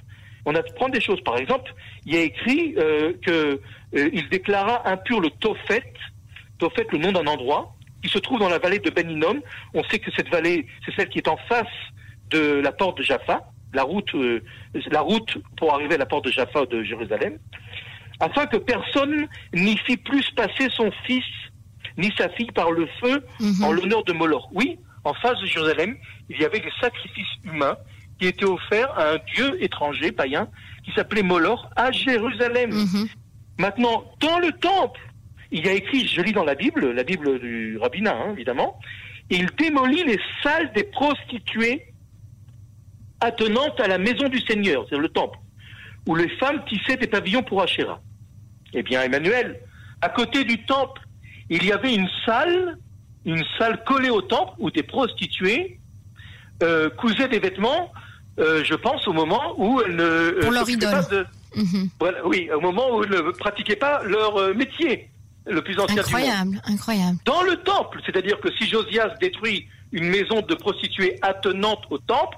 On 0.46 0.54
apprend 0.56 0.90
des 0.90 1.00
choses. 1.02 1.22
Par 1.24 1.38
exemple, 1.38 1.74
il 2.06 2.14
y 2.14 2.18
a 2.18 2.22
écrit 2.22 2.76
euh, 2.78 3.14
que 3.26 3.60
euh, 3.96 4.10
il 4.14 4.28
déclara 4.30 4.88
impur 4.90 5.22
le 5.22 5.30
Tophet, 6.60 6.84
Tophet, 6.84 6.88
le 6.92 6.98
nom 7.00 7.12
d'un 7.12 7.28
endroit, 7.28 7.74
qui 8.04 8.10
se 8.10 8.20
trouve 8.20 8.40
dans 8.40 8.50
la 8.50 8.60
vallée 8.60 8.80
de 8.80 8.90
Ben 8.90 9.10
Hinnom. 9.10 9.42
On 9.74 9.84
sait 9.86 10.00
que 10.00 10.12
cette 10.16 10.30
vallée, 10.30 10.68
c'est 10.86 10.94
celle 10.96 11.10
qui 11.10 11.18
est 11.20 11.28
en 11.28 11.38
face 11.50 11.66
de 12.30 12.60
la 12.64 12.72
porte 12.72 12.98
de 12.98 13.04
Jaffa, 13.04 13.50
la 13.74 13.84
route, 13.84 14.14
euh, 14.16 14.44
la 14.92 15.02
route 15.02 15.38
pour 15.58 15.74
arriver 15.74 15.96
à 15.96 15.98
la 15.98 16.06
porte 16.06 16.26
de 16.26 16.32
Jaffa 16.32 16.66
de 16.66 16.84
Jérusalem, 16.84 17.38
afin 18.20 18.46
que 18.46 18.58
personne 18.58 19.28
n'y 19.54 19.78
fit 19.80 19.98
plus 19.98 20.30
passer 20.32 20.68
son 20.72 20.92
fils 21.06 21.24
ni 21.98 22.12
sa 22.18 22.30
fille 22.30 22.52
par 22.52 22.72
le 22.72 22.88
feu 23.02 23.24
Mhm. 23.40 23.64
en 23.64 23.72
l'honneur 23.72 24.04
de 24.04 24.14
Moloch. 24.14 24.44
Oui, 24.52 24.78
en 25.04 25.14
face 25.16 25.40
de 25.40 25.46
Jérusalem, 25.46 25.98
il 26.30 26.40
y 26.40 26.46
avait 26.46 26.60
des 26.60 26.72
sacrifices 26.82 27.26
humains 27.44 27.78
qui 28.20 28.28
étaient 28.28 28.46
offerts 28.46 28.92
à 28.98 29.14
un 29.14 29.18
dieu 29.36 29.64
étranger, 29.64 30.12
païen, 30.12 30.48
qui 30.84 30.92
s'appelait 30.94 31.24
Moloch, 31.24 31.60
à 31.76 31.92
Jérusalem. 31.92 32.72
Mhm. 32.72 33.08
Maintenant, 33.60 34.04
dans 34.20 34.40
le 34.40 34.52
temple, 34.54 35.00
il 35.52 35.66
y 35.66 35.70
a 35.70 35.74
écrit, 35.74 36.08
je 36.08 36.22
lis 36.22 36.34
dans 36.34 36.44
la 36.44 36.56
Bible, 36.56 36.92
la 36.92 37.04
Bible 37.04 37.40
du 37.40 37.78
rabbinat, 37.78 38.16
hein, 38.16 38.32
évidemment, 38.34 38.80
il 39.30 39.48
démolit 39.58 40.04
les 40.04 40.20
salles 40.44 40.72
des 40.74 40.84
prostituées 40.84 41.86
attenantes 43.20 43.80
à 43.80 43.88
la 43.88 43.98
maison 43.98 44.28
du 44.30 44.40
Seigneur, 44.42 44.86
c'est 44.90 44.98
le 44.98 45.10
temple, 45.10 45.38
où 46.06 46.16
les 46.16 46.30
femmes 46.38 46.64
tissaient 46.68 46.98
des 46.98 47.08
pavillons 47.08 47.44
pour 47.44 47.62
Asherah. 47.62 48.00
Eh 48.74 48.84
bien, 48.84 49.02
Emmanuel, 49.02 49.60
à 50.02 50.10
côté 50.10 50.44
du 50.44 50.64
temple, 50.66 51.02
il 51.50 51.64
y 51.66 51.72
avait 51.72 51.96
une 51.96 52.10
salle, 52.26 52.78
une 53.26 53.44
salle 53.58 53.84
collée 53.86 54.10
au 54.10 54.22
temple, 54.22 54.54
où 54.60 54.70
des 54.70 54.84
prostituées 54.84 55.80
euh, 56.64 56.90
cousaient 56.90 57.28
des 57.30 57.40
vêtements, 57.40 57.92
euh, 58.40 58.64
je 58.64 58.76
pense, 58.76 59.08
au 59.08 59.14
moment 59.14 59.54
où 59.58 59.82
elles 59.82 59.96
ne... 59.96 60.04
euh, 60.04 60.40
Pour 60.42 60.52
leur 60.52 60.66
s'occupaient 60.66 60.86
idole. 60.88 61.04
pas 61.04 61.16
de- 61.16 61.26
Mhm. 61.56 61.90
voilà, 62.00 62.28
oui, 62.28 62.50
au 62.54 62.60
moment 62.60 62.96
où 62.96 63.04
ils 63.04 63.10
ne 63.10 63.32
pratiquaient 63.32 63.78
pas 63.78 64.04
leur 64.04 64.38
euh, 64.38 64.54
métier. 64.54 65.10
Le 65.50 65.62
plus 65.62 65.80
ancien 65.80 65.98
incroyable, 65.98 66.52
du 66.52 66.56
monde. 66.56 66.64
Incroyable, 66.68 67.18
Dans 67.26 67.42
le 67.42 67.56
temple, 67.58 68.00
c'est-à-dire 68.06 68.40
que 68.40 68.52
si 68.54 68.68
Josias 68.68 69.14
détruit 69.20 69.68
une 69.92 70.10
maison 70.10 70.42
de 70.42 70.56
prostituées 70.56 71.18
attenante 71.22 71.84
au 71.90 71.98
temple, 71.98 72.38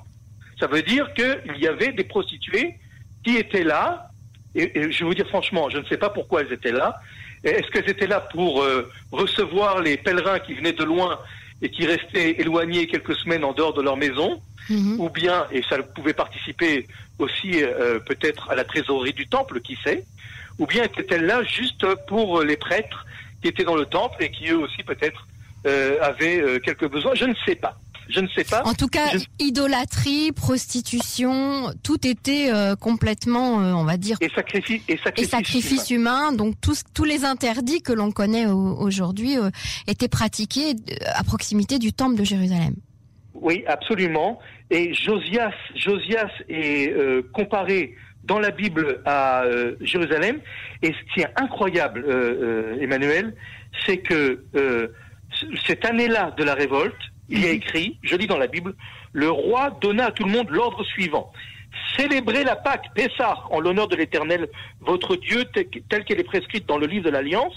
ça 0.59 0.67
veut 0.67 0.81
dire 0.83 1.13
qu'il 1.13 1.57
y 1.57 1.67
avait 1.67 1.91
des 1.93 2.03
prostituées 2.03 2.75
qui 3.23 3.37
étaient 3.37 3.63
là, 3.63 4.09
et, 4.55 4.79
et, 4.79 4.91
je 4.91 4.99
vais 4.99 5.05
vous 5.05 5.15
dire 5.15 5.27
franchement, 5.27 5.69
je 5.69 5.77
ne 5.77 5.85
sais 5.85 5.97
pas 5.97 6.09
pourquoi 6.09 6.41
elles 6.41 6.53
étaient 6.53 6.71
là. 6.71 6.99
Est-ce 7.43 7.69
qu'elles 7.71 7.89
étaient 7.89 8.07
là 8.07 8.19
pour 8.19 8.61
euh, 8.61 8.91
recevoir 9.11 9.81
les 9.81 9.97
pèlerins 9.97 10.39
qui 10.39 10.53
venaient 10.53 10.73
de 10.73 10.83
loin 10.83 11.19
et 11.61 11.69
qui 11.69 11.85
restaient 11.85 12.31
éloignés 12.39 12.87
quelques 12.87 13.15
semaines 13.15 13.43
en 13.43 13.53
dehors 13.53 13.73
de 13.73 13.81
leur 13.81 13.97
maison, 13.97 14.41
Mhm. 14.69 14.99
ou 14.99 15.09
bien, 15.09 15.47
et 15.51 15.63
ça 15.67 15.81
pouvait 15.81 16.13
participer 16.13 16.87
aussi 17.17 17.63
euh, 17.63 17.99
peut-être 17.99 18.49
à 18.51 18.55
la 18.55 18.63
trésorerie 18.63 19.13
du 19.13 19.27
temple, 19.27 19.61
qui 19.61 19.77
sait, 19.83 20.05
ou 20.59 20.67
bien 20.67 20.83
étaient-elles 20.83 21.25
là 21.25 21.41
juste 21.43 21.85
pour 22.07 22.41
les 22.43 22.57
prêtres 22.57 23.05
qui 23.41 23.47
étaient 23.47 23.63
dans 23.63 23.75
le 23.75 23.85
temple 23.85 24.21
et 24.23 24.29
qui 24.31 24.49
eux 24.49 24.57
aussi 24.59 24.83
peut-être 24.83 25.25
euh, 25.65 25.97
avaient 26.01 26.39
euh, 26.41 26.59
quelques 26.59 26.89
besoins? 26.89 27.15
Je 27.15 27.25
ne 27.25 27.33
sais 27.45 27.55
pas. 27.55 27.77
Je 28.09 28.21
ne 28.21 28.27
sais 28.29 28.43
pas. 28.43 28.63
En 28.65 28.73
tout 28.73 28.87
cas, 28.87 29.07
Je- 29.13 29.19
idolâtrie, 29.45 30.31
prostitution, 30.31 31.71
tout 31.83 32.07
était 32.07 32.49
euh, 32.51 32.75
complètement, 32.75 33.61
euh, 33.61 33.73
on 33.73 33.83
va 33.83 33.97
dire, 33.97 34.17
Et 34.21 34.29
sacrifice, 34.29 34.81
et 34.87 34.93
et 34.93 34.97
sacrifice, 34.97 35.29
sacrifice 35.29 35.89
humain. 35.91 36.29
humain. 36.29 36.33
Donc 36.33 36.55
tous 36.59 36.83
tous 36.93 37.03
les 37.05 37.23
interdits 37.23 37.81
que 37.81 37.93
l'on 37.93 38.11
connaît 38.11 38.47
au- 38.47 38.75
aujourd'hui 38.79 39.37
euh, 39.37 39.49
étaient 39.87 40.07
pratiqués 40.07 40.73
à 41.13 41.23
proximité 41.23 41.77
du 41.77 41.93
temple 41.93 42.15
de 42.17 42.23
Jérusalem. 42.23 42.73
Oui, 43.35 43.63
absolument. 43.67 44.39
Et 44.71 44.93
Josias, 44.93 45.53
Josias 45.75 46.29
est 46.49 46.91
comparé 47.31 47.95
dans 48.23 48.39
la 48.39 48.51
Bible 48.51 49.01
à 49.05 49.43
euh, 49.43 49.75
Jérusalem. 49.81 50.39
Et 50.81 50.87
ce 50.93 51.13
qui 51.13 51.21
est 51.21 51.33
incroyable, 51.41 52.03
euh, 52.07 52.73
euh, 52.75 52.81
Emmanuel, 52.81 53.33
c'est 53.85 53.97
que 53.97 54.41
cette 55.65 55.85
année-là 55.85 56.33
de 56.37 56.43
la 56.43 56.53
révolte, 56.53 56.95
il 57.29 57.39
y 57.41 57.45
a 57.45 57.49
Mhm. 57.49 57.55
écrit, 57.55 57.97
je 58.03 58.15
lis 58.15 58.27
dans 58.27 58.37
la 58.37 58.47
Bible, 58.47 58.73
le 59.13 59.29
roi 59.29 59.77
donna 59.81 60.07
à 60.07 60.11
tout 60.11 60.23
le 60.25 60.31
monde 60.31 60.49
l'ordre 60.49 60.83
suivant. 60.83 61.31
Célébrez 61.97 62.43
la 62.43 62.55
Pâque, 62.55 62.85
Pessah, 62.95 63.37
en 63.51 63.59
l'honneur 63.59 63.87
de 63.87 63.95
l'Éternel, 63.95 64.47
votre 64.81 65.15
Dieu, 65.15 65.45
tel- 65.53 65.67
telle 65.87 66.03
qu'elle 66.03 66.19
est 66.19 66.23
prescrite 66.23 66.65
dans 66.67 66.77
le 66.77 66.87
livre 66.87 67.05
de 67.05 67.09
l'Alliance. 67.11 67.55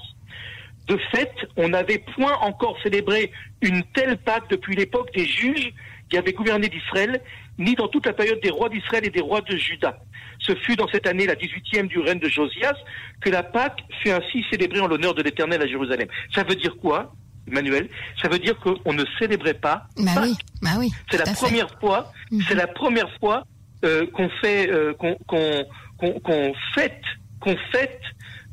De 0.87 0.99
fait, 1.14 1.33
on 1.57 1.69
n'avait 1.71 1.99
point 2.14 2.35
encore 2.40 2.76
célébré 2.83 3.31
une 3.62 3.83
telle 3.95 4.19
Pâque 4.19 4.49
depuis 4.50 4.75
l'époque 4.76 5.11
des 5.14 5.25
juges 5.26 5.73
qui 6.12 6.19
avaient 6.19 6.35
gouverné 6.35 6.69
d'Israël, 6.69 7.23
ni 7.59 7.75
dans 7.75 7.88
toute 7.88 8.04
la 8.04 8.12
période 8.12 8.38
des 8.42 8.50
rois 8.50 8.69
d'Israël 8.69 9.07
et 9.07 9.09
des 9.09 9.23
rois 9.23 9.40
de 9.40 9.57
Juda. 9.57 9.99
Ce 10.40 10.54
fut 10.57 10.76
dans 10.76 10.87
cette 10.88 11.07
année, 11.07 11.26
la 11.26 11.37
18e 11.37 11.87
du 11.87 12.00
règne 12.00 12.19
de 12.19 12.28
Josias, 12.28 12.75
que 13.23 13.31
la 13.31 13.42
Pâque 13.42 13.81
fut 14.02 14.11
ainsi 14.11 14.45
célébrée 14.50 14.81
en 14.81 14.88
l'honneur 14.88 15.14
de 15.14 15.23
l'Éternel 15.23 15.62
à 15.62 15.66
Jérusalem. 15.66 16.09
Ça 16.35 16.42
veut 16.45 16.54
dire 16.54 16.76
quoi, 16.76 17.14
Emmanuel? 17.49 17.88
Ça 18.21 18.28
veut 18.28 18.38
dire 18.38 18.59
qu'on 18.59 18.92
ne 18.92 19.04
célébrait 19.19 19.54
pas 19.54 19.87
Bah 19.97 20.11
Pâques. 20.16 20.25
oui, 20.25 20.37
bah 20.61 20.71
oui. 20.78 20.90
C'est 21.11 21.16
la 21.16 21.33
première 21.33 21.71
fois, 21.81 22.12
Mhm. 22.31 22.42
c'est 22.47 22.54
la 22.57 22.66
première 22.66 23.11
fois 23.19 23.45
euh, 23.85 24.07
qu'on 24.12 24.28
fait, 24.42 24.71
euh, 24.71 24.92
qu'on 24.92 26.52
fête, 26.75 27.02
qu'on 27.40 27.57
fête 27.73 28.00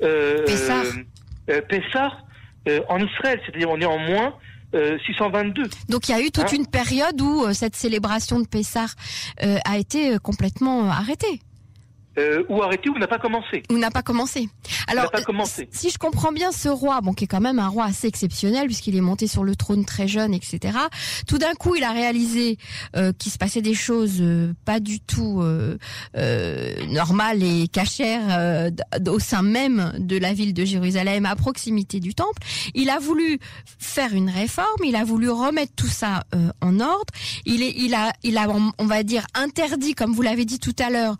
euh, 0.01 0.45
Pessah. 0.45 0.83
euh, 1.49 1.61
Pessah, 1.67 2.17
en 2.87 2.99
Israël, 3.03 3.41
c'est-à-dire 3.45 3.69
on 3.69 3.79
est 3.81 3.85
en 3.85 3.97
moins 3.97 4.33
euh, 4.75 4.97
622. 5.05 5.63
Donc 5.89 6.09
il 6.09 6.11
y 6.11 6.15
a 6.15 6.21
eu 6.21 6.31
toute 6.31 6.45
Hein 6.45 6.57
une 6.57 6.67
période 6.67 7.19
où 7.21 7.43
euh, 7.43 7.53
cette 7.53 7.75
célébration 7.75 8.39
de 8.39 8.47
Pessah 8.47 8.85
euh, 9.43 9.57
a 9.65 9.77
été 9.77 10.13
euh, 10.13 10.17
complètement 10.19 10.85
euh, 10.85 10.89
arrêtée 10.89 11.41
Euh, 12.17 12.43
ou 12.49 12.61
arrêté 12.63 12.89
ou 12.89 12.97
n'a 12.97 13.07
pas 13.07 13.19
commencé. 13.19 13.63
ou 13.69 13.77
n'a 13.77 13.91
pas 13.91 14.01
commencé. 14.01 14.49
Alors 14.87 15.11
pas 15.11 15.19
euh, 15.19 15.23
commencé. 15.23 15.69
si 15.71 15.89
je 15.89 15.97
comprends 15.97 16.31
bien 16.31 16.51
ce 16.51 16.67
roi, 16.67 16.99
bon 17.01 17.13
qui 17.13 17.25
est 17.25 17.27
quand 17.27 17.39
même 17.39 17.59
un 17.59 17.67
roi 17.67 17.85
assez 17.85 18.07
exceptionnel 18.07 18.65
puisqu'il 18.65 18.95
est 18.95 19.01
monté 19.01 19.27
sur 19.27 19.43
le 19.43 19.55
trône 19.55 19.85
très 19.85 20.07
jeune, 20.07 20.33
etc. 20.33 20.77
Tout 21.27 21.37
d'un 21.37 21.53
coup, 21.53 21.75
il 21.75 21.83
a 21.83 21.91
réalisé 21.91 22.57
euh, 22.95 23.13
qu'il 23.13 23.31
se 23.31 23.37
passait 23.37 23.61
des 23.61 23.75
choses 23.75 24.17
euh, 24.21 24.53
pas 24.65 24.79
du 24.79 24.99
tout 24.99 25.39
euh, 25.41 25.77
euh, 26.17 26.85
normales 26.87 27.43
et 27.43 27.67
cachères 27.67 28.25
euh, 28.31 28.69
au 29.07 29.19
sein 29.19 29.43
même 29.43 29.93
de 29.99 30.17
la 30.17 30.33
ville 30.33 30.53
de 30.53 30.65
Jérusalem, 30.65 31.25
à 31.25 31.35
proximité 31.35 31.99
du 31.99 32.15
temple. 32.15 32.41
Il 32.73 32.89
a 32.89 32.99
voulu 32.99 33.39
faire 33.77 34.13
une 34.13 34.29
réforme, 34.29 34.83
il 34.83 34.95
a 34.95 35.03
voulu 35.03 35.29
remettre 35.29 35.73
tout 35.75 35.87
ça 35.87 36.23
euh, 36.33 36.49
en 36.61 36.79
ordre. 36.79 37.13
Il 37.45 37.61
est, 37.61 37.73
il 37.77 37.93
a, 37.93 38.11
il 38.23 38.37
a, 38.37 38.47
on 38.49 38.85
va 38.85 39.03
dire 39.03 39.25
interdit, 39.35 39.93
comme 39.93 40.11
vous 40.13 40.23
l'avez 40.23 40.45
dit 40.45 40.59
tout 40.59 40.75
à 40.79 40.89
l'heure, 40.89 41.15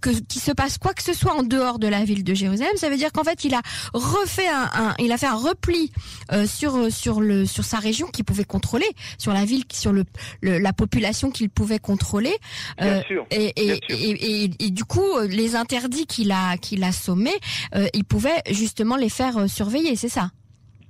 que 0.00 0.03
que 0.04 0.10
qu'il 0.10 0.42
se 0.42 0.52
passe 0.52 0.76
quoi 0.76 0.92
que 0.92 1.02
ce 1.02 1.14
soit 1.14 1.32
en 1.34 1.42
dehors 1.42 1.78
de 1.78 1.88
la 1.88 2.04
ville 2.04 2.24
de 2.24 2.34
Jérusalem. 2.34 2.72
Ça 2.76 2.90
veut 2.90 2.96
dire 2.98 3.10
qu'en 3.12 3.24
fait, 3.24 3.44
il 3.44 3.54
a 3.54 3.62
refait 3.94 4.48
un, 4.48 4.70
un- 4.74 4.94
il 4.98 5.10
a 5.12 5.16
fait 5.18 5.26
un 5.26 5.34
repli 5.36 5.90
euh, 6.32 6.46
sur 6.46 6.92
sur 6.92 7.20
le 7.22 7.46
sur 7.46 7.64
sa 7.64 7.78
région 7.78 8.06
qu'il 8.08 8.24
pouvait 8.24 8.44
contrôler, 8.44 8.86
sur 9.18 9.32
la 9.32 9.44
ville, 9.46 9.64
sur 9.72 9.92
le, 9.92 10.04
le- 10.42 10.58
la 10.58 10.72
population 10.74 11.30
qu'il 11.30 11.48
pouvait 11.48 11.78
contrôler. 11.78 12.34
Bien 12.78 12.98
Euh, 12.98 13.02
sûr. 13.08 13.26
et, 13.30 13.52
et, 13.56 13.64
Bien 13.66 13.74
sûr. 13.88 13.96
et, 13.98 14.44
et- 14.44 14.50
et 14.66 14.70
du 14.70 14.84
coup, 14.84 15.00
euh, 15.16 15.26
les 15.26 15.56
interdits 15.56 16.06
qu'il 16.06 16.30
a 16.32 16.56
qu'il 16.58 16.84
a 16.84 16.92
sommés, 16.92 17.38
euh, 17.74 17.86
il 17.94 18.04
pouvait 18.04 18.42
justement 18.50 18.96
les 18.96 19.08
faire 19.08 19.38
euh, 19.38 19.46
surveiller, 19.48 19.96
c'est 19.96 20.08
ça? 20.10 20.30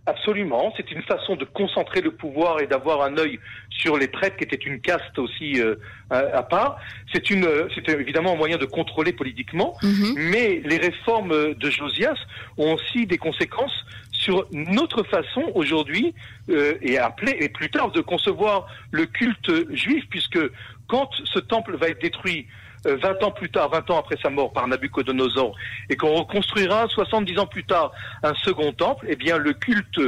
Absolument, 0.07 0.71
c'est 0.77 0.91
une 0.91 1.03
façon 1.03 1.35
de 1.35 1.47
concentrer 1.47 2.03
le 2.03 2.11
pouvoir 2.11 2.61
et 2.61 2.67
d'avoir 2.67 3.01
un 3.03 3.17
œil 3.17 3.41
sur 3.71 3.97
les 3.97 4.07
prêtres, 4.07 4.37
qui 4.37 4.45
était 4.45 4.57
une 4.57 4.79
caste 4.81 5.19
aussi 5.19 5.59
euh, 5.61 5.77
à, 6.11 6.19
à 6.19 6.43
part. 6.43 6.77
C'est 7.13 7.31
une, 7.31 7.47
euh, 7.47 7.69
c'est 7.75 7.89
évidemment 7.89 8.33
un 8.35 8.37
moyen 8.37 8.59
de 8.59 8.67
contrôler 8.67 9.15
politiquement. 9.15 9.77
Mhm. 9.83 10.15
Mais 10.17 10.61
les 10.63 10.77
réformes 10.77 11.55
de 11.55 11.71
Josias 11.71 12.19
ont 12.59 12.75
aussi 12.75 13.07
des 13.07 13.17
conséquences 13.17 13.87
sur 14.13 14.47
notre 14.53 15.05
façon 15.05 15.51
aujourd'hui 15.55 16.15
euh, 16.51 16.75
et 16.83 16.99
après 16.99 17.37
et 17.43 17.49
plus 17.49 17.71
tard 17.71 17.91
de 17.91 18.03
concevoir 18.03 18.67
le 18.91 19.07
culte 19.07 19.73
juif, 19.73 20.05
puisque 20.11 20.39
quand 20.87 21.11
ce 21.25 21.39
temple 21.39 21.77
va 21.77 21.89
être 21.89 22.03
détruit 22.03 22.47
20 22.85 23.23
ans 23.23 23.31
plus 23.31 23.51
tard, 23.51 23.71
20 23.71 23.91
ans 23.91 23.99
après 23.99 24.17
sa 24.23 24.31
mort 24.31 24.53
par 24.53 24.67
Nabucodonosor, 24.69 25.55
et 25.89 25.97
qu'on 25.97 26.15
reconstruira 26.15 26.87
70 26.89 27.39
ans 27.39 27.47
plus 27.47 27.65
tard 27.65 27.93
un 28.23 28.35
second 28.35 28.73
temple, 28.73 29.07
eh 29.09 29.17
bien 29.17 29.39
le 29.39 29.53
culte 29.53 30.01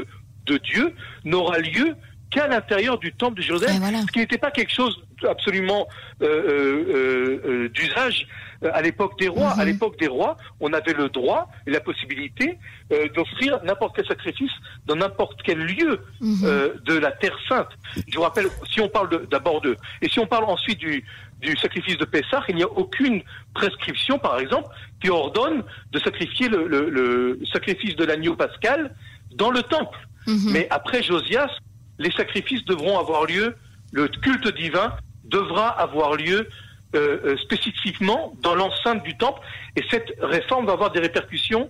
de 0.47 0.59
Dieu 0.59 0.95
n'aura 1.25 1.59
lieu 1.59 1.97
qu'à 2.30 2.47
l'intérieur 2.49 2.99
du 2.99 3.12
temple 3.12 3.37
de 3.38 3.42
Jérusalem 3.42 3.76
voilà. 3.78 4.00
ce 4.02 4.06
qui 4.06 4.18
n'était 4.18 4.38
pas 4.38 4.50
quelque 4.50 4.73
chose 4.73 5.00
absolument 5.28 5.87
euh, 6.23 6.26
euh, 6.26 7.40
euh, 7.47 7.68
d'usage 7.71 8.26
euh, 8.64 8.71
à 8.75 8.83
l'époque 8.83 9.18
des 9.18 9.28
rois. 9.28 9.54
Mhm. 9.54 9.61
À 9.61 9.64
l'époque 9.64 9.99
des 9.99 10.06
rois, 10.09 10.37
on 10.61 10.73
avait 10.73 10.92
le 10.92 11.09
droit 11.09 11.49
et 11.66 11.71
la 11.71 11.80
possibilité 11.80 12.59
euh, 12.92 13.09
d'offrir 13.14 13.62
n'importe 13.64 13.97
quel 13.97 14.06
sacrifice 14.06 14.50
dans 14.87 14.97
n'importe 14.97 15.40
quel 15.45 15.59
lieu 15.59 16.00
Mhm. 16.21 16.40
euh, 16.45 16.75
de 16.85 16.95
la 16.99 17.12
terre 17.12 17.37
sainte. 17.49 17.68
Je 18.09 18.16
vous 18.16 18.23
rappelle, 18.23 18.47
si 18.71 18.80
on 18.80 18.88
parle 18.88 19.26
d'abord 19.28 19.61
de, 19.61 19.76
et 20.02 20.09
si 20.09 20.18
on 20.18 20.26
parle 20.26 20.45
ensuite 20.45 20.78
du, 20.78 21.04
du 21.40 21.56
sacrifice 21.56 21.97
de 21.97 22.04
Pessah, 22.04 22.42
il 22.49 22.56
n'y 22.56 22.62
a 22.62 22.68
aucune 22.71 23.23
prescription, 23.54 24.18
par 24.18 24.38
exemple, 24.38 24.68
qui 25.02 25.11
ordonne 25.11 25.62
de 25.92 25.99
sacrifier 26.00 26.49
le, 26.49 26.66
le- 26.66 26.90
le 26.90 27.38
sacrifice 27.52 27.95
de 27.97 28.04
l'agneau 28.04 28.35
pascal 28.37 28.95
dans 29.35 29.50
le 29.50 29.62
temple. 29.62 29.99
Mhm. 30.26 30.50
Mais 30.52 30.66
après 30.71 31.02
Josias, 31.02 31.50
les 31.98 32.10
sacrifices 32.10 32.64
devront 32.64 32.98
avoir 32.98 33.26
lieu, 33.26 33.56
le 33.92 34.08
culte 34.08 34.48
divin 34.56 34.96
devra 35.24 35.68
avoir 35.68 36.14
lieu 36.14 36.48
euh, 36.94 37.18
euh, 37.24 37.36
spécifiquement 37.38 38.34
dans 38.42 38.54
l'enceinte 38.54 39.02
du 39.02 39.16
temple. 39.16 39.40
Et 39.76 39.82
cette 39.90 40.14
réforme 40.20 40.66
va 40.66 40.72
avoir 40.72 40.92
des 40.92 41.00
répercussions 41.00 41.68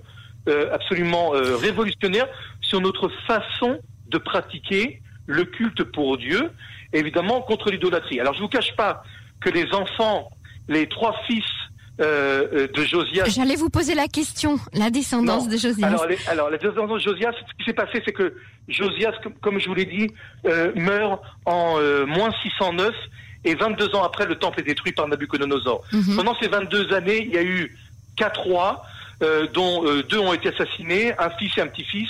euh, 0.48 0.72
absolument 0.72 1.30
révolutionnaires 1.30 2.28
sur 2.60 2.80
notre 2.80 3.08
façon 3.26 3.80
de 4.08 4.18
pratiquer 4.18 5.00
le 5.26 5.44
culte 5.44 5.82
pour 5.82 6.18
Dieu, 6.18 6.52
évidemment 6.92 7.40
contre 7.40 7.70
l'idolâtrie. 7.70 8.20
Alors 8.20 8.34
je 8.34 8.40
vous 8.40 8.48
cache 8.48 8.76
pas 8.76 9.02
que 9.40 9.50
les 9.50 9.72
enfants, 9.72 10.30
les 10.68 10.88
trois 10.88 11.16
fils 11.26 11.44
euh, 12.00 12.46
euh, 12.52 12.68
de 12.68 12.82
Josias 12.84 13.24
J'allais 13.26 13.56
vous 13.56 13.70
poser 13.70 13.94
la 13.94 14.06
question, 14.08 14.58
la 14.74 14.90
descendance 14.90 15.44
Non. 15.44 15.50
de 15.50 15.56
Josias. 15.56 15.86
alors, 15.86 16.06
les, 16.06 16.18
alors, 16.28 16.50
la 16.50 16.58
descendance 16.58 17.02
de 17.02 17.10
Josias, 17.10 17.32
ce 17.32 17.56
qui 17.56 17.64
s'est 17.64 17.72
passé, 17.72 18.02
c'est 18.04 18.12
que 18.12 18.34
Josias, 18.68 19.12
comme, 19.22 19.34
comme 19.34 19.58
je 19.60 19.66
vous 19.68 19.74
l'ai 19.74 19.86
dit, 19.86 20.10
euh, 20.46 20.72
meurt 20.74 21.22
en 21.46 21.78
moins 22.06 22.30
609 22.42 22.94
et 23.44 23.54
22 23.54 23.94
ans 23.94 24.02
après, 24.02 24.26
le 24.26 24.34
temple 24.36 24.60
est 24.60 24.64
détruit 24.64 24.92
par 24.92 25.06
Nabucodonosor. 25.08 25.84
Mhm. 25.92 26.16
Pendant 26.16 26.34
ces 26.40 26.48
22 26.48 26.92
années, 26.92 27.22
il 27.24 27.32
y 27.32 27.38
a 27.38 27.42
eu 27.44 27.76
quatre 28.16 28.40
rois, 28.40 28.82
euh, 29.22 29.46
dont 29.54 29.86
euh, 29.86 30.02
deux 30.02 30.18
ont 30.18 30.32
été 30.34 30.48
assassinés, 30.48 31.12
un 31.18 31.30
fils 31.38 31.56
et 31.56 31.60
un 31.62 31.66
petit-fils, 31.68 32.08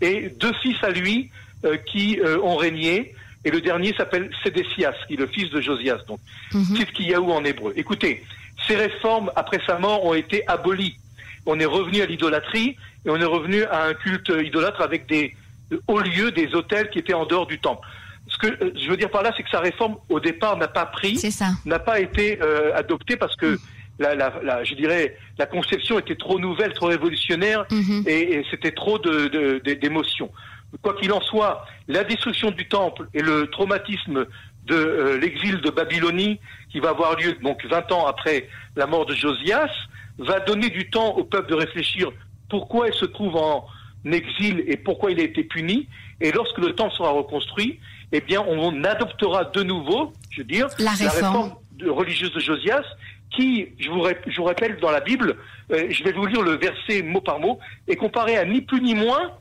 et 0.00 0.28
deux 0.28 0.52
fils 0.62 0.76
à 0.82 0.90
lui 0.90 1.30
euh, 1.64 1.76
qui 1.78 2.20
ont 2.42 2.56
régné. 2.56 3.14
Et 3.46 3.50
le 3.50 3.60
dernier 3.60 3.94
s'appelle 3.96 4.30
Sédécias, 4.42 4.94
qui 5.06 5.14
est 5.14 5.16
le 5.18 5.26
fils 5.26 5.50
de 5.50 5.60
Josias. 5.60 5.98
Donc, 6.06 6.18
Mhm. 6.52 6.76
Tzidkiyahu 6.76 7.30
en 7.32 7.44
hébreu. 7.44 7.72
Écoutez, 7.76 8.22
ces 8.66 8.76
réformes, 8.76 9.30
après 9.36 9.60
sa 9.66 9.78
mort, 9.78 10.04
ont 10.04 10.14
été 10.14 10.46
abolies. 10.48 10.96
On 11.46 11.58
est 11.60 11.64
revenu 11.66 12.00
à 12.02 12.06
l'idolâtrie 12.06 12.76
et 13.04 13.10
on 13.10 13.16
est 13.20 13.24
revenu 13.24 13.64
à 13.64 13.84
un 13.84 13.94
culte 13.94 14.30
idolâtre 14.42 14.80
avec 14.80 15.06
des 15.06 15.34
hauts 15.88 16.00
lieux, 16.00 16.30
des 16.30 16.54
hôtels 16.54 16.88
qui 16.90 16.98
étaient 16.98 17.14
en 17.14 17.26
dehors 17.26 17.46
du 17.46 17.58
temple. 17.58 17.86
Ce 18.28 18.38
que 18.38 18.46
euh, 18.46 18.72
je 18.74 18.88
veux 18.88 18.96
dire 18.96 19.10
par 19.10 19.22
là, 19.22 19.32
c'est 19.36 19.42
que 19.42 19.50
sa 19.50 19.60
réforme, 19.60 19.96
au 20.08 20.18
départ, 20.20 20.56
n'a 20.56 20.68
pas 20.68 20.86
pris, 20.86 21.16
n'a 21.66 21.78
pas 21.78 22.00
été 22.00 22.38
euh, 22.42 22.74
adoptée 22.74 23.16
parce 23.16 23.36
que 23.36 23.58
la, 23.98 24.14
la, 24.14 24.32
la, 24.42 24.64
je 24.64 24.74
dirais, 24.74 25.16
la 25.38 25.46
conception 25.46 25.98
était 25.98 26.16
trop 26.16 26.38
nouvelle, 26.38 26.72
trop 26.72 26.86
révolutionnaire, 26.86 27.64
Mhm. 27.70 28.04
et, 28.06 28.34
et 28.38 28.46
c'était 28.50 28.72
trop 28.72 28.98
de, 28.98 29.28
de- 29.28 29.60
de- 29.64 29.74
d'émotions. 29.74 30.30
Quoi 30.82 30.94
qu'il 30.94 31.12
en 31.12 31.20
soit, 31.20 31.64
la 31.86 32.02
destruction 32.02 32.50
du 32.50 32.66
temple 32.66 33.06
et 33.14 33.20
le 33.22 33.46
traumatisme 33.48 34.26
de 34.66 34.74
euh, 34.74 35.18
l'exil 35.18 35.60
de 35.60 35.70
Babylonie, 35.70 36.40
qui 36.70 36.80
va 36.80 36.90
avoir 36.90 37.16
lieu 37.16 37.34
donc 37.42 37.64
20 37.64 37.92
ans 37.92 38.06
après 38.06 38.48
la 38.76 38.86
mort 38.86 39.06
de 39.06 39.14
Josias, 39.14 39.70
va 40.18 40.40
donner 40.40 40.70
du 40.70 40.88
temps 40.90 41.14
au 41.16 41.24
peuple 41.24 41.50
de 41.50 41.54
réfléchir 41.54 42.10
pourquoi 42.48 42.88
il 42.88 42.94
se 42.94 43.04
trouve 43.04 43.36
en 43.36 43.66
exil 44.04 44.64
et 44.66 44.76
pourquoi 44.76 45.10
il 45.10 45.20
a 45.20 45.24
été 45.24 45.44
puni. 45.44 45.88
Et 46.20 46.30
lorsque 46.32 46.58
le 46.58 46.74
temple 46.74 46.94
sera 46.94 47.10
reconstruit, 47.10 47.80
eh 48.12 48.20
bien, 48.20 48.42
on 48.46 48.84
adoptera 48.84 49.44
de 49.46 49.62
nouveau, 49.62 50.12
je 50.30 50.38
veux 50.42 50.44
dire, 50.46 50.68
La 50.78 50.92
réforme. 50.92 51.54
de- 51.72 51.90
religieuse 51.90 52.32
de 52.32 52.40
Josias, 52.40 52.84
qui, 53.30 53.68
je 53.80 53.90
vous, 53.90 54.06
je 54.28 54.36
vous 54.36 54.44
rappelle, 54.44 54.76
dans 54.80 54.92
la 54.92 55.00
Bible, 55.00 55.36
euh, 55.72 55.86
je 55.90 56.04
vais 56.04 56.12
vous 56.12 56.26
lire 56.26 56.42
le 56.42 56.52
verset 56.56 57.02
mot 57.02 57.20
par 57.20 57.40
mot, 57.40 57.58
est 57.88 57.96
comparé 57.96 58.36
à 58.36 58.44
ni 58.44 58.60
plus 58.60 58.80
ni 58.80 58.94
moins 58.94 59.32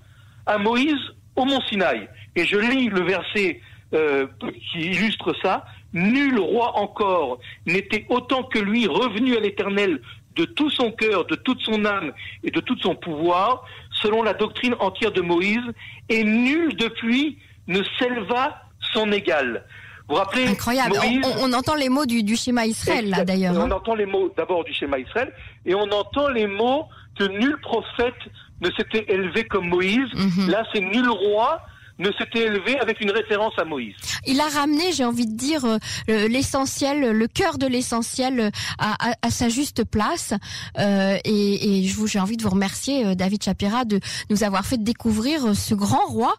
à 0.48 0.58
Moïse 0.58 0.98
au 1.36 1.46
mont 1.46 1.62
Sinaï. 1.70 2.08
Et 2.36 2.46
je 2.46 2.58
lis 2.58 2.90
le 2.90 3.02
verset 3.04 3.62
euh, 3.94 4.28
qui 4.72 4.80
illustre 4.80 5.34
ça. 5.42 5.66
Nul 5.94 6.40
roi 6.40 6.78
encore 6.78 7.40
n'était 7.66 8.06
autant 8.10 8.44
que 8.44 8.60
lui 8.60 8.88
revenu 8.88 9.36
à 9.38 9.40
l'Éternel 9.40 10.02
de 10.36 10.46
tout 10.46 10.70
son 10.72 10.92
cœur, 10.92 11.26
de 11.26 11.36
toute 11.36 11.62
son 11.62 11.86
âme 11.86 12.12
et 12.44 12.50
de 12.50 12.60
tout 12.60 12.78
son 12.80 12.96
pouvoir, 12.96 13.64
selon 14.02 14.24
la 14.24 14.34
doctrine 14.34 14.74
entière 14.80 15.12
de 15.12 15.22
Moïse, 15.22 15.62
et 16.10 16.24
nul 16.24 16.76
depuis 16.76 17.38
ne 17.68 17.82
s'éleva 18.00 18.56
son 18.94 19.12
égal. 19.12 19.64
Vous 20.10 20.16
vous 20.16 20.22
rappelez 20.22 20.48
Incroyable. 20.48 20.96
On- 20.98 21.06
Moïse, 21.08 21.22
On, 21.40 21.50
on 21.50 21.54
entend 21.54 21.76
les 21.76 21.88
mots 21.90 22.06
du, 22.08 22.24
du 22.24 22.36
schéma 22.36 22.66
Israël 22.66 23.10
là 23.10 23.24
d'ailleurs. 23.24 23.56
Hein. 23.58 23.68
On 23.70 23.72
entend 23.72 23.94
les 23.96 24.08
mots 24.08 24.34
d'abord 24.36 24.64
du 24.64 24.74
schéma 24.74 24.98
Israël 24.98 25.32
et 25.66 25.76
on 25.76 25.90
entend 25.92 26.28
les 26.30 26.48
mots 26.48 26.88
que 27.18 27.26
nul 27.26 27.56
prophète 27.62 28.16
ne 28.62 28.72
s'était 28.72 29.06
élevé 29.14 29.44
comme 29.46 29.68
Moïse. 29.70 30.10
Mhm. 30.16 30.50
Là, 30.50 30.64
c'est 30.74 30.82
nul 30.82 31.08
roi 31.10 31.62
ne 32.00 32.12
s'était 32.14 32.46
élevé 32.46 32.80
avec 32.80 33.00
une 33.02 33.12
référence 33.12 33.54
à 33.58 33.66
Moïse. 33.66 33.96
Il 34.26 34.40
a 34.42 34.48
ramené, 34.48 34.92
j'ai 34.94 35.06
envie 35.06 35.28
de 35.28 35.36
dire, 35.38 35.64
euh, 35.66 35.78
le- 36.08 36.28
l'essentiel, 36.28 37.12
le 37.12 37.28
cœur 37.28 37.58
de 37.58 37.68
l'essentiel 37.68 38.40
euh, 38.40 38.50
à, 38.80 39.12
à- 39.12 39.16
à 39.22 39.30
sa 39.30 39.50
juste 39.50 39.84
place. 39.84 40.34
Euh, 40.80 41.18
et 41.24 41.80
et 41.80 41.84
je 41.88 41.96
vous, 41.96 42.08
j'ai 42.08 42.20
envie 42.20 42.38
de 42.38 42.44
vous 42.44 42.50
remercier, 42.50 43.16
David 43.16 43.44
Chapira, 43.44 43.86
de 43.86 44.00
nous 44.30 44.44
avoir 44.44 44.66
fait 44.66 44.82
découvrir 44.82 45.56
ce 45.56 45.76
grand 45.76 46.06
roi 46.08 46.34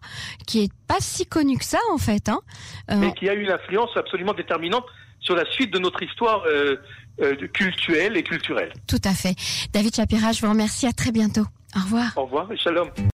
qui 0.45 0.63
est 0.63 0.71
pas 0.87 0.97
si 0.99 1.25
connu 1.25 1.57
que 1.57 1.65
ça 1.65 1.79
en 1.93 1.97
fait. 1.97 2.27
Hein. 2.29 2.39
Euh, 2.91 2.95
mais 2.97 3.13
qui 3.13 3.29
a 3.29 3.33
eu 3.33 3.43
une 3.43 3.51
influence 3.51 3.91
absolument 3.95 4.33
déterminante 4.33 4.85
sur 5.19 5.35
la 5.35 5.49
suite 5.51 5.71
de 5.73 5.79
notre 5.79 6.03
histoire 6.03 6.43
cultuelle 7.53 8.17
et 8.17 8.23
culturelle. 8.23 8.73
tout 8.87 9.01
à 9.05 9.13
fait. 9.13 9.35
David 9.73 9.95
Chapira, 9.95 10.31
je 10.33 10.41
vous 10.41 10.49
remercie. 10.49 10.85
À 10.85 10.91
très 10.91 11.11
bientôt. 11.11 11.45
Au 11.75 11.79
revoir. 11.79 12.11
Au 12.17 12.23
revoir 12.25 12.51
et 12.51 12.57
shalom. 12.57 12.89